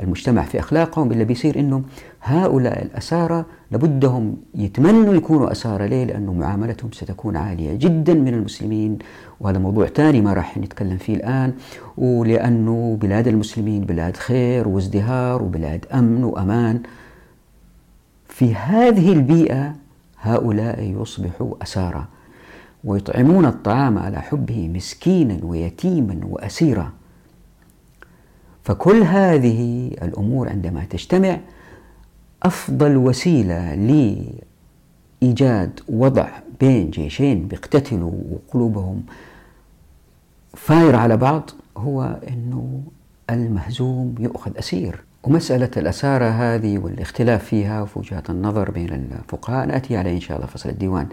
[0.00, 1.82] المجتمع في أخلاقهم اللي بيصير إنه
[2.22, 5.86] هؤلاء الأسارة لابدهم يتمنوا يكونوا أسارة.
[5.86, 8.98] ليه؟ لأنه معاملتهم ستكون عالية جدا من المسلمين.
[9.40, 11.52] وهذا موضوع ثاني ما راح نتكلم فيه الآن.
[11.96, 16.82] ولأنه بلاد المسلمين بلاد خير وازدهار وبلاد أمن وأمان.
[18.28, 19.72] في هذه البيئة
[20.20, 22.08] هؤلاء يصبحوا أسارة.
[22.84, 26.92] ويطعمون الطعام على حبه مسكينا ويتيما وأسيرا.
[28.64, 31.40] فكل هذه الأمور عندما تجتمع
[32.42, 33.74] أفضل وسيلة
[35.22, 36.28] لإيجاد وضع
[36.60, 39.02] بين جيشين بيقتتلوا وقلوبهم
[40.54, 42.82] فاير على بعض هو أنه
[43.30, 45.04] المهزوم يؤخذ أسير.
[45.22, 50.48] ومسألة الأسارة هذه والاختلاف فيها وفي وجهات النظر بين الفقهاء نأتي عليه إن شاء الله
[50.48, 51.06] فصل الديوان.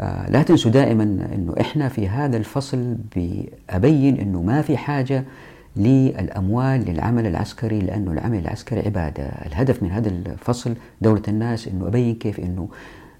[0.00, 5.24] آه، لا تنسوا دائما أنه إحنا في هذا الفصل بأبين أنه ما في حاجة
[5.76, 9.24] للأموال للعمل العسكري لأنه العمل العسكري عبادة.
[9.24, 12.68] الهدف من هذا الفصل دولة الناس أنه أبين كيف أنه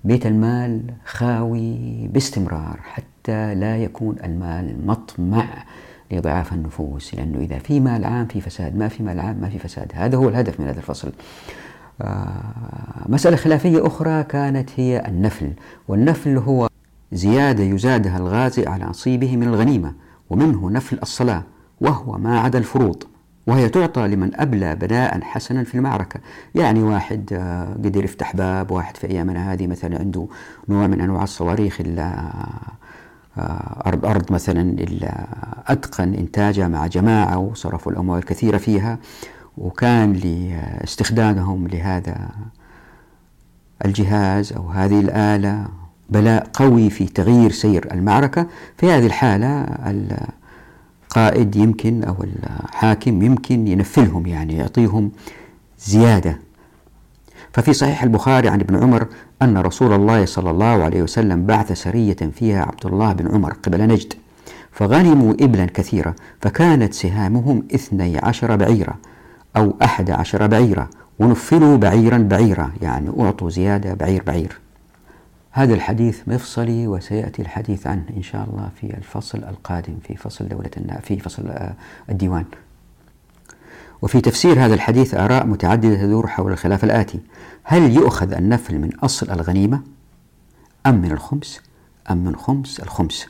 [0.05, 5.65] بيت المال خاوي باستمرار حتى لا يكون المال مطمع
[6.11, 7.15] لضعاف النفوس.
[7.15, 9.93] لأنه إذا في مال عام في فساد ما في مال عام ما في فساد.
[9.95, 11.12] هذا هو الهدف من هذا الفصل.
[12.03, 15.53] آه، مسألة خلافية أخرى كانت هي النفل.
[15.88, 16.69] والنفل هو
[17.12, 19.93] زيادة يزادها الغازي على نصيبه من الغنيمة
[20.31, 21.43] ومنه نفل الصلاة.
[21.83, 23.05] وهو ما عدا الفروض
[23.47, 26.21] وهي تعطى لمن أبلى بناء حسنا في المعركة.
[26.55, 30.27] يعني واحد آه، قدر يفتح باب واحد في أيامنا هذه مثلا عنده
[30.68, 32.03] نوع من أنواع الصواريخ اللي
[33.38, 34.77] آه، أرض أرض مثلا
[35.66, 38.99] أتقن إنتاجها مع جماعة وصرفوا الأموال الكثيرة فيها.
[39.59, 42.29] وكان لاستخدامهم لهذا
[43.85, 45.66] الجهاز أو هذه الآلة
[46.11, 48.47] بلاء قوي في تغيير سير المعركة.
[48.77, 49.66] في هذه الحالة
[51.16, 55.11] القائد يمكن أو الحاكم يمكن ينفلهم يعني يعطيهم
[55.79, 56.38] زيادة.
[57.53, 59.07] ففي صحيح البخاري عن ابن عمر
[59.42, 63.88] أن رسول الله صلى الله عليه وسلم بعث سرية فيها عبد الله بن عمر قبل
[63.88, 64.12] نجد
[64.70, 68.94] فغنموا إبلا كثيرة فكانت سهامهم اثني عشر بعيرة
[69.57, 74.59] أو أحد عشر بعيرة ونفلوا بعيرا بعيرا يعني أعطوا زيادة بعير بعير.
[75.55, 80.71] هذا الحديث مفصلي وسيأتي الحديث عنه إن شاء الله في الفصل القادم في فصل دولة
[81.03, 81.75] في فصل آه،
[82.11, 82.45] الديوان.
[84.03, 87.21] وفي تفسير هذا الحديث آراء متعددة تدور حول الخلاف الآتي.
[87.65, 89.81] هل يؤخذ النفل من أصل الغنيمة
[90.87, 91.61] أم من الخمس؟
[92.11, 93.27] أم من خمس الخمس؟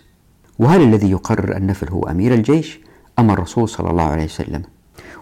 [0.59, 2.81] وهل الذي يقرر النفل هو أمير الجيش
[3.19, 4.63] أم الرسول صلى الله عليه وسلم؟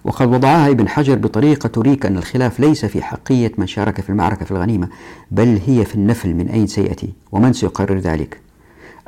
[0.05, 4.45] وقد وضعها ابن حجر بطريقة تريك أن الخلاف ليس في حقية من شارك في المعركة
[4.45, 4.89] في الغنيمة
[5.31, 8.41] بل هي في النفل من أين سيأتي؟ ومن سيقرر ذلك؟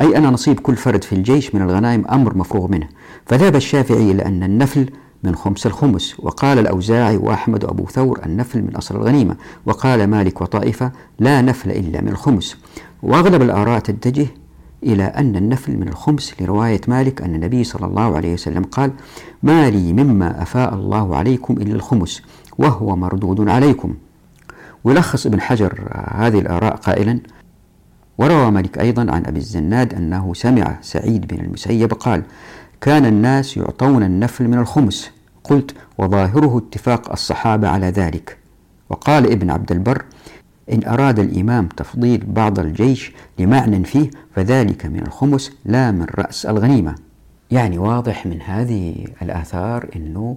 [0.01, 2.89] أي أن نصيب كل فرد في الجيش من الغنائم أمر مفروغ منه.
[3.27, 4.91] فذهب الشافعي إلى أن النفل
[5.25, 10.93] من خمس الخمس وقال الأوزاعي وأحمد وأبو ثور النفل من أصل الغنيمة وقال مالك وطائفة
[11.19, 12.57] لا نفل إلا من الخمس.
[13.03, 14.27] وأغلب الآراء تتجه
[14.83, 18.93] إلى أن النفل من الخمس لرواية مالك أن النبي صلى الله عليه وسلم قال
[19.43, 22.23] ما لي مما أفاء الله عليكم إلا الخمس
[22.59, 23.95] وهو مردود عليكم.
[24.85, 27.21] ولخص ابن حجر هذه الآراء قائلا
[28.19, 32.23] وروى مالك أيضا عن أبي الزناد أنه سمع سعيد بن المسيب قال
[32.81, 35.11] كان الناس يعطون النفل من الخمس
[35.45, 38.39] قلت وظاهره اتفاق الصحابة على ذلك.
[38.91, 40.05] وقال ابن عبد البر
[40.73, 46.95] إن أراد الإمام تفضيل بعض الجيش لمعنى فيه فذلك من الخمس لا من رأس الغنيمة.
[47.51, 50.37] يعني واضح من هذه الآثار أنه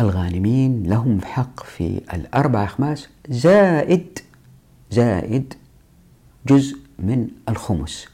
[0.00, 4.18] الغانمين لهم حق في الأربع أخماس زائد
[4.90, 5.54] زائد
[6.46, 8.06] جزء من الخمس.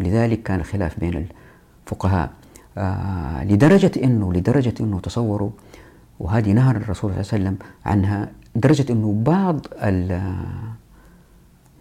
[0.00, 1.26] ولذلك كان خلاف بين
[1.86, 2.30] الفقهاء.
[2.78, 5.50] آه لدرجة أنه لدرجة أنه تصوروا
[6.20, 9.66] وهذه نهر الرسول صلى الله عليه وسلم عنها لدرجة أنه بعض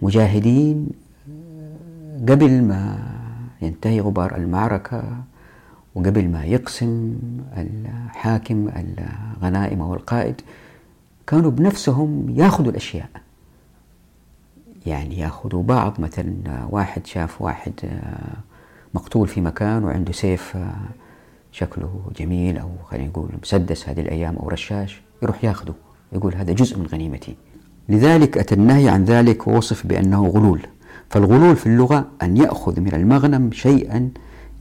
[0.01, 0.89] المجاهدين
[2.29, 2.99] قبل ما
[3.61, 5.03] ينتهي غبار المعركة
[5.95, 7.17] وقبل ما يقسم
[7.57, 10.41] الحاكم الغنائم أو القائد
[11.27, 13.09] كانوا بنفسهم ياخذوا الأشياء.
[14.85, 16.33] يعني ياخذوا بعض مثلا
[16.69, 17.73] واحد شاف واحد
[18.93, 20.57] مقتول في مكان وعنده سيف
[21.51, 25.73] شكله جميل أو خلينا نقول مسدس هذه الأيام أو رشاش يروح ياخذه.
[26.13, 27.35] يقول هذا جزء من غنيمتي.
[27.89, 30.61] لذلك أتى النهي عن ذلك ووصف بأنه غلول.
[31.09, 34.09] فالغلول في اللغة أن يأخذ من المغنم شيئا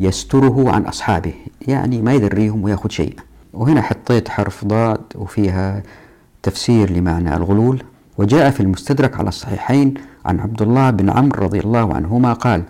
[0.00, 1.34] يستره عن أصحابه
[1.68, 3.16] يعني ما يدريهم ويأخذ شيء
[3.52, 5.82] وهنا حطيت حرف ضاد وفيها
[6.42, 7.82] تفسير لمعنى الغلول.
[8.18, 12.62] وجاء في المستدرك على الصحيحين عن عبد الله بن عمرو رضي الله عنهما قال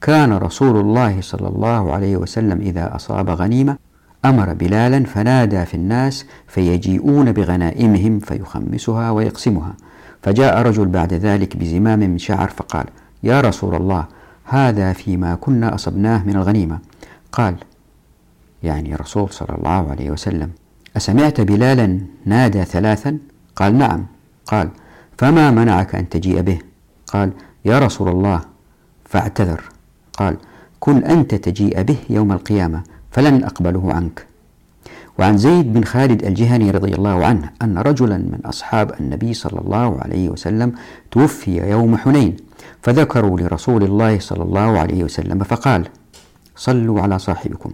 [0.00, 3.76] كان رسول الله صلى الله عليه وسلم إذا أصاب غنيمة
[4.28, 9.74] أمر بلالا فنادى في الناس فيجيئون بغنائمهم فيخمسها ويقسمها.
[10.22, 12.84] فجاء رجل بعد ذلك بزمام من شعر فقال
[13.22, 14.04] يا رسول الله
[14.44, 16.78] هذا فيما كنا أصبناه من الغنيمة.
[17.32, 17.54] قال
[18.62, 20.50] يعني رسول صلى الله عليه وسلم
[20.96, 23.18] أسمعت بلالا نادى ثلاثا؟
[23.56, 24.06] قال نعم.
[24.46, 24.68] قال
[25.18, 26.58] فما منعك أن تجيء به؟
[27.06, 27.30] قال
[27.64, 28.40] يا رسول الله
[29.04, 29.60] فاعتذر.
[30.12, 30.36] قال
[30.80, 32.82] كن أنت تجيء به يوم القيامة
[33.18, 34.26] فلن أقبله عنك.
[35.18, 40.00] وعن زيد بن خالد الجهني رضي الله عنه أن رجلا من أصحاب النبي صلى الله
[40.00, 40.72] عليه وسلم
[41.10, 42.36] توفي يوم حنين
[42.82, 45.88] فذكروا لرسول الله صلى الله عليه وسلم فقال
[46.56, 47.72] صلوا على صاحبكم.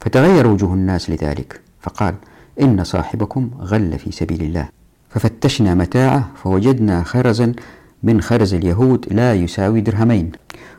[0.00, 2.14] فتغير وجوه الناس لذلك فقال
[2.60, 4.68] إن صاحبكم غل في سبيل الله.
[5.10, 7.52] ففتشنا متاعه فوجدنا خرزا
[8.02, 10.32] من خرز اليهود لا يساوي درهمين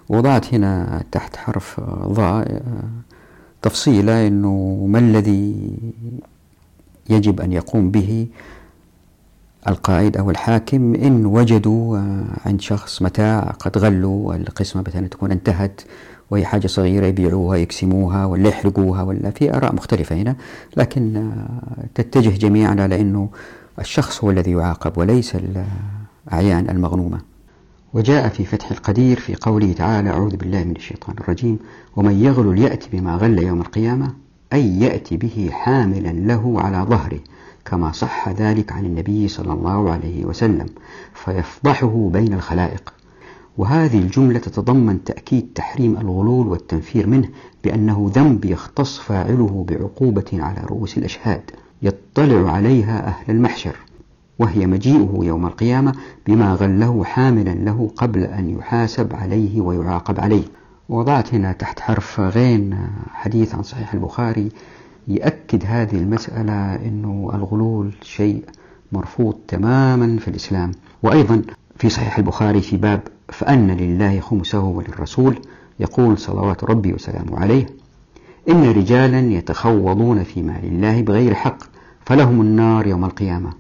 [0.09, 2.61] وضعت هنا تحت حرف ضاء
[3.61, 5.71] تفصيلة أنه ما الذي
[7.09, 8.27] يجب أن يقوم به
[9.67, 11.97] القائد أو الحاكم إن وجدوا
[12.45, 15.81] عند شخص متاع قد غلوا القسمة مثلا تكون انتهت
[16.31, 20.35] وهي حاجة صغيرة يبيعوها يقسموها ولا يحرقوها ولا في آراء مختلفة هنا
[20.77, 21.31] لكن
[21.95, 23.29] تتجه جميعا على أنه
[23.79, 27.28] الشخص هو الذي يعاقب وليس الأعيان المغنومة.
[27.93, 31.59] وجاء في فتح القدير في قوله تعالى أعوذ بالله من الشيطان الرجيم.
[31.95, 34.13] ومن يغل يأتي بما غل يوم القيامة
[34.53, 37.19] أي يأتي به حاملا له على ظهره
[37.65, 40.65] كما صح ذلك عن النبي صلى الله عليه وسلم
[41.13, 42.93] فيفضحه بين الخلائق.
[43.57, 47.29] وهذه الجملة تتضمن تأكيد تحريم الغلول والتنفير منه
[47.63, 51.41] بأنه ذنب يختص فاعله بعقوبة على رؤوس الأشهاد
[51.81, 53.75] يطلع عليها أهل المحشر.
[54.39, 55.93] وهي مجيئه يوم القيامة
[56.27, 60.43] بما غله حاملا له قبل أن يحاسب عليه ويعاقب عليه.
[60.89, 62.77] وضعت هنا تحت حرف غين
[63.13, 64.49] حديث عن صحيح البخاري
[65.07, 68.43] يأكد هذه المسألة أنه الغلول شيء
[68.91, 70.71] مرفوض تماما في الإسلام.
[71.03, 71.41] وأيضا
[71.75, 75.39] في صحيح البخاري في باب فأن لله خمسه وللرسول
[75.79, 77.65] يقول صلوات ربي وسلامه عليه
[78.49, 81.57] إن رجالا يتخوضون في مال الله بغير حق
[82.05, 83.58] فلهم النار يوم القيامة.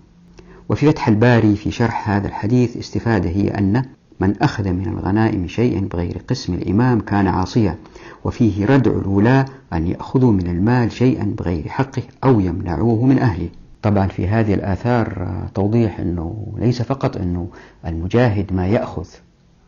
[0.69, 3.83] وفي فتح الباري في شرح هذا الحديث استفادة هي أن
[4.19, 7.75] من أخذ من الغنائم شيئا بغير قسم الإمام كان عاصيا
[8.23, 13.49] وفيه ردع الولاة أن يأخذوا من المال شيئا بغير حقه أو يمنعوه من أهله.
[13.81, 17.47] طبعا في هذه الآثار توضيح أنه ليس فقط أنه
[17.85, 19.07] المجاهد ما يأخذ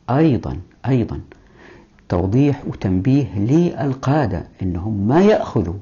[0.09, 1.19] أيضا أيضا
[2.09, 5.75] توضيح وتنبيه للقادة أنهم ما يأخذوا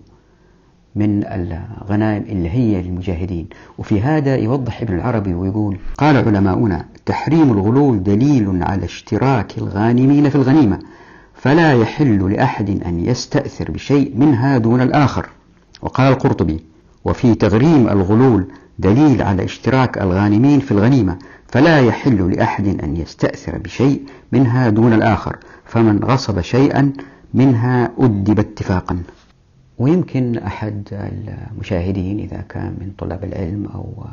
[1.00, 3.48] من الغنائم اللي هي للمجاهدين.
[3.78, 10.36] وفي هذا يوضح ابن العربي ويقول قال علماؤنا تحريم الغلول دليل على اشتراك الغانمين في
[10.36, 10.80] الغنيمة
[11.34, 15.30] فلا يحل لأحد أن يستأثر بشيء منها دون الآخر.
[15.82, 16.60] وقال القرطبي
[17.06, 18.48] وفي تغريم الغلول
[18.80, 25.38] دليل على اشتراك الغانمين في الغنيمة فلا يحل لأحد أن يستأثر بشيء منها دون الآخر
[25.66, 26.94] فمن غصب شيئا
[27.34, 28.98] منها أدب اتفاقا.
[29.80, 30.88] ويمكن أحد
[31.52, 34.06] المشاهدين إذا كان من طلاب العلم أو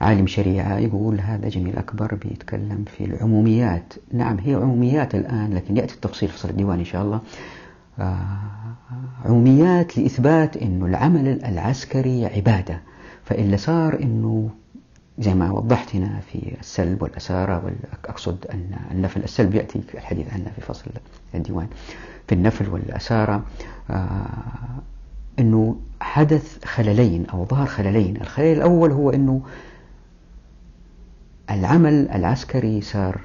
[0.00, 3.94] عالم شريعة يقول هذا جميل أكبر بيتكلم في العموميات.
[4.12, 7.20] نعم هي عموميات الآن لكن يأتي التفصيل في صدر الديوان إن شاء الله.
[7.98, 8.26] آه،
[9.24, 12.80] عموميات لإثبات أنه العمل العسكري عبادة
[13.24, 14.50] فإلا صار أنه
[15.18, 17.72] زي ما وضحت هنا في السلب والأسارة
[18.08, 20.90] أقصد أن النفل السلب يأتي الحديث عنه في فصل
[21.34, 21.66] الديوان.
[22.28, 23.42] في النفل والأسارة
[23.90, 24.26] آه،
[25.38, 28.16] أنه حدث خللين أو ظهر خللين.
[28.16, 29.40] الخلل الأول هو أنه
[31.50, 33.20] العمل العسكري صار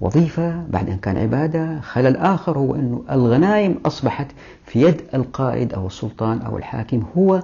[0.00, 1.80] وظيفة بعد أن كان عبادة.
[1.80, 4.26] خلل آخر هو أنه الغنائم أصبحت
[4.66, 7.42] في يد القائد أو السلطان أو الحاكم هو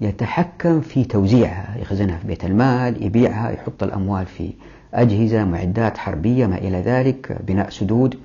[0.00, 1.78] يتحكم في توزيعها.
[1.78, 4.52] يخزنها في بيت المال يبيعها يحط الأموال في
[4.94, 8.18] أجهزة معدات حربية ما إلى ذلك بناء سدود.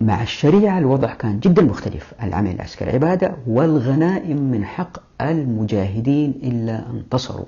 [0.00, 2.14] مع الشريعة الوضع كان جدا مختلف.
[2.22, 7.46] العمل العسكري عبادة والغنائم من حق المجاهدين إلا انتصروا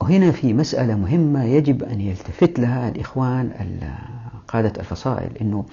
[0.00, 3.50] وهنا في مسألة مهمة يجب أن يلتفت لها الإخوان
[4.48, 5.64] قادة الفصائل أنه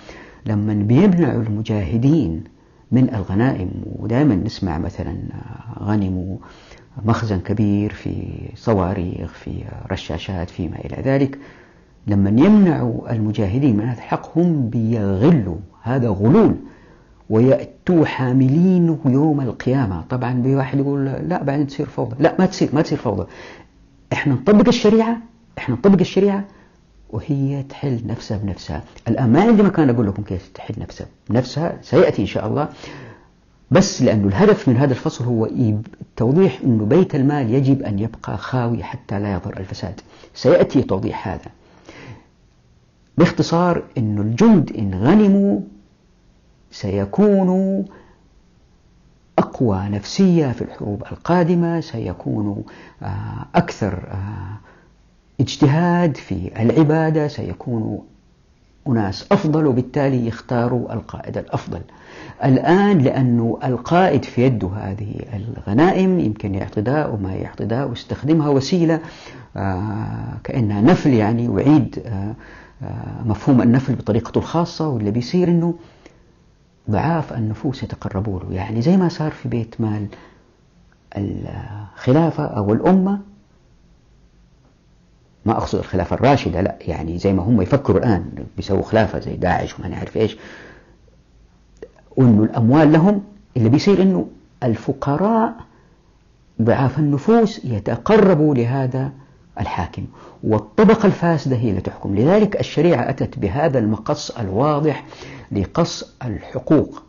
[0.46, 2.44] لما بيمنعوا المجاهدين
[2.92, 5.18] من الغنائم ودائما نسمع مثلا
[5.80, 6.38] غنموا
[7.06, 11.38] مخزن كبير في صواريخ في رشاشات فيما إلى ذلك
[12.08, 16.56] لما يمنعوا المجاهدين من هذا الحق هم بيغلوا هذا غلول
[17.30, 20.04] ويأتوا حاملينه يوم القيامة.
[20.10, 22.16] طبعا بواحد يقول لا بعدين تصير فوضى.
[22.20, 23.28] لا ما تصير ما تصير فوضى.
[24.14, 25.18] إحنا نطبق الشريعة
[25.58, 26.46] إحنا نطبق الشريعة
[27.10, 28.84] وهي تحل نفسها بنفسها.
[29.08, 31.08] الآن ما عندي مكان أقول لكم كيف تحل نفسها.
[31.30, 32.70] بنفسها سيأتي إن شاء الله.
[33.72, 35.50] بس لأنه الهدف من هذا الفصل هو
[36.16, 40.02] توضيح أنه بيت المال يجب أن يبقى خاوي حتى لا يظهر الفساد.
[40.34, 41.52] سيأتي توضيح هذا.
[43.20, 45.60] باختصار أن الجند إن غنموا
[46.72, 47.84] سيكونوا
[49.38, 52.56] أقوى نفسية في الحروب القادمة سيكونوا
[53.04, 54.58] آه، أكثر آه،
[55.42, 58.00] اجتهاد في العبادة سيكونوا
[58.88, 61.82] أناس أفضل وبالتالي يختاروا القائد الأفضل.
[62.44, 69.00] الآن لأنه القائد في يده هذه الغنائم يمكن يعطي داء وما يعطي داء ويستخدمها وسيلة
[69.58, 72.04] آه، كأنها نفل يعني وعيد
[73.26, 75.74] مفهوم النفل بطريقته الخاصة واللي بيصير أنه
[76.90, 78.54] ضعاف النفوس يتقربوا له.
[78.54, 80.08] يعني زي ما صار في بيت مال
[81.18, 83.20] الخلافة أو الأمة
[85.46, 89.80] ما أقصد الخلافة الراشدة لا يعني زي ما هم يفكروا الآن بيسووا خلافة زي داعش
[89.80, 90.38] وما نعرف إيش
[92.18, 93.24] وإنه الأموال لهم
[93.58, 94.28] اللي بيصير إنه
[94.64, 95.54] الفقراء
[96.62, 99.12] ضعاف النفوس يتقربوا لهذا
[99.60, 100.06] الحاكم.
[100.44, 102.16] والطبقة الفاسدة هي اللي تحكم.
[102.16, 105.06] لذلك الشريعة أتت بهذا المقص الواضح
[105.52, 107.04] لقص الحقوق.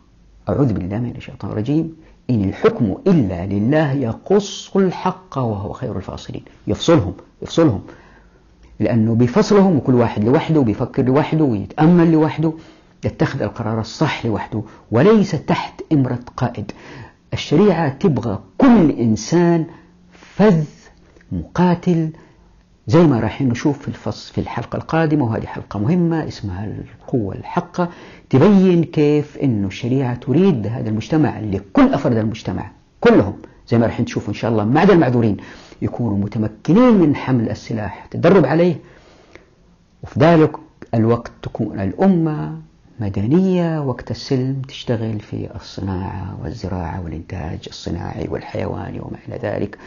[0.48, 1.96] أعوذ بالله من الشيطان الرجيم.
[2.30, 6.44] إن الحكم إلا لله يقص الحق وهو خير الفاصلين.
[6.66, 7.80] يفصلهم يفصلهم.
[8.80, 12.52] لأنه بفصلهم وكل واحد لوحده بيفكر لوحده ويتأمل لوحده
[13.04, 16.72] يتخذ القرار الصح لوحده وليس تحت إمرة قائد.
[17.32, 19.66] الشريعة تبغى كل إنسان
[20.12, 20.64] فذ
[21.32, 22.10] مقاتل
[22.90, 27.88] زي ما راح نشوف في الفصل في الحلقة القادمة وهذه حلقة مهمة اسمها القوة الحقة
[28.30, 32.70] تبين كيف أن الشريعة تريد هذا المجتمع لكل أفراد المجتمع
[33.00, 33.34] كلهم.
[33.68, 35.36] زي ما راح تشوفوا إن شاء الله عدا المعذورين
[35.82, 38.76] يكونوا متمكنين من حمل السلاح تدرب عليه.
[40.02, 40.52] وفي ذلك
[40.94, 42.58] الوقت تكون الأمة
[43.00, 49.78] مدنية وقت السلم تشتغل في الصناعة والزراعة والإنتاج الصناعي والحيواني وما إلى ذلك.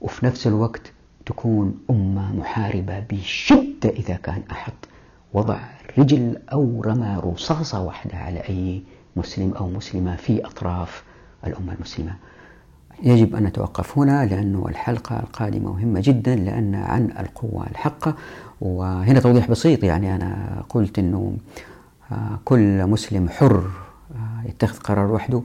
[0.00, 0.92] وفي نفس الوقت
[1.26, 4.72] تكون أمة محاربة بشدة إذا كان أحد
[5.34, 5.58] وضع
[5.98, 8.82] رجل أو رمى رصاصة واحدة على أي
[9.16, 11.04] مسلم أو مسلمة في أطراف
[11.46, 12.14] الأمة المسلمة.
[13.02, 18.14] يجب أن نتوقف هنا لأن الحلقة القادمة مهمة جدا لأن عن القوة الحقة
[18.60, 19.84] وهنا توضيح بسيط.
[19.84, 21.36] يعني أنا قلت أنه
[22.12, 23.70] آه، كل مسلم حر
[24.14, 25.42] آه، يتخذ قرار وحده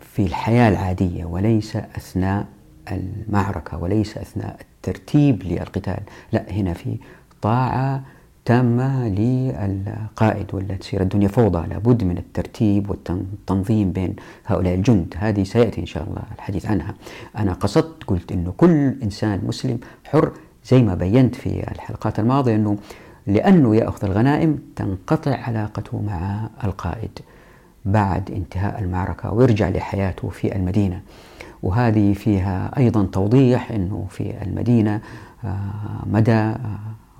[0.00, 2.46] في الحياة العادية وليس أثناء
[2.92, 4.56] المعركة وليس أثناء
[4.86, 6.00] الترتيب للقتال.
[6.32, 6.96] لا هنا في
[7.42, 8.02] طاعة
[8.44, 11.68] تامة للقائد ولا تصير الدنيا فوضى.
[11.68, 14.16] لابد من الترتيب والتنظيم بين
[14.46, 15.14] هؤلاء الجند.
[15.18, 16.94] هذه سيأتي إن شاء الله الحديث عنها.
[17.38, 20.32] أنا قصدت قلت أنه كل إنسان مسلم حر
[20.64, 22.76] زي ما بينت في الحلقات الماضية أنه
[23.26, 27.18] لأنه يأخذ الغنائم تنقطع علاقته مع القائد
[27.84, 31.00] بعد انتهاء المعركة ويرجع لحياته في المدينة.
[31.62, 35.00] وهذه فيها أيضا توضيح أنه في المدينة
[35.44, 35.58] آه،
[36.06, 36.52] مدى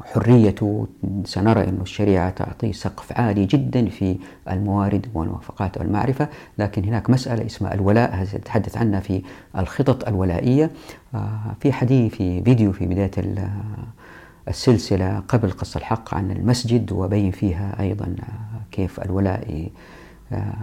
[0.04, 0.86] حريته
[1.24, 4.16] سنرى أن الشريعة تعطي سقف عالي جدا في
[4.50, 6.28] الموارد والموافقات والمعرفة.
[6.58, 9.22] لكن هناك مسألة اسمها الولاء سأتحدث عنها في
[9.58, 10.70] الخطط الولائية.
[11.14, 13.10] آه، في حديث في فيديو في بداية
[14.48, 18.16] السلسلة قبل قص الحق عن المسجد وبين فيها أيضا
[18.70, 19.70] كيف الولاء
[20.32, 20.54] آه،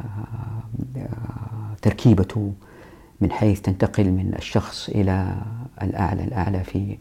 [1.81, 2.53] تركيبته
[3.21, 5.35] من حيث تنتقل من الشخص إلى
[5.81, 6.97] الأعلى الأعلى في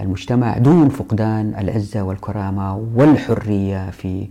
[0.00, 4.28] المجتمع دون فقدان العزة والكرامة والحرية في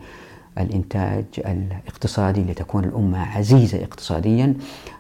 [0.58, 4.54] الإنتاج الاقتصادي لتكون الأمة عزيزة اقتصاديا.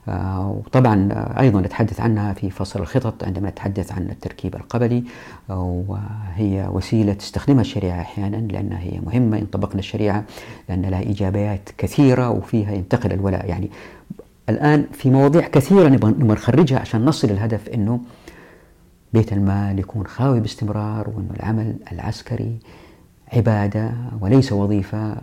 [0.07, 5.03] آه، وطبعا أيضا نتحدث عنها في فصل الخطط عندما نتحدث عن التركيب القبلي.
[5.49, 10.23] وهي وسيلة تستخدمها الشريعة أحيانا لأنها هي مهمة إن طبقنا الشريعة
[10.69, 13.71] لأن لها إيجابيات كثيرة وفيها ينتقل الولاء يعني
[14.49, 17.99] الآن في مواضيع كثيرة نبغى نخرجها عشان نصل الهدف أنه
[19.13, 22.59] بيت المال يكون خاوي باستمرار وأنه العمل العسكري
[23.33, 25.17] عبادة وليس وظيفة.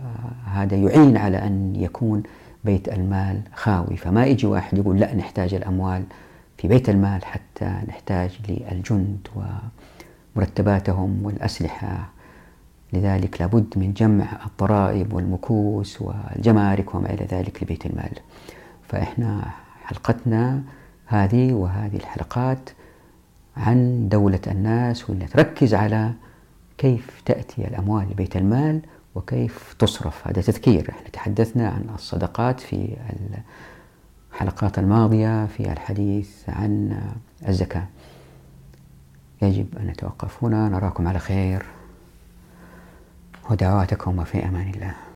[0.45, 2.23] هذا يعين على أن يكون
[2.65, 3.97] بيت المال خاوي.
[3.97, 6.03] فما يجي واحد يقول لا نحتاج الأموال
[6.57, 9.27] في بيت المال حتى نحتاج للجند
[10.35, 12.09] ومرتباتهم والأسلحة.
[12.93, 18.11] لذلك لابد من جمع الضرائب والمكوس والجمارك وما إلى ذلك لبيت المال.
[18.89, 19.51] فإحنا
[19.83, 20.61] حلقتنا
[21.05, 22.69] هذه وهذه الحلقات
[23.57, 26.11] عن دولة الناس واللي تركز على
[26.77, 28.81] كيف تأتي الأموال لبيت المال
[29.15, 30.27] وكيف تصرف.
[30.27, 30.89] هذا تذكير.
[30.89, 32.97] إحنا تحدثنا عن الصدقات في
[34.33, 37.01] الحلقات الماضية في الحديث عن
[37.47, 37.85] الزكاة.
[39.41, 40.69] يجب أن نتوقف هنا.
[40.69, 41.65] نراكم على خير.
[43.49, 44.93] ودعواتكم وفي أمان الله.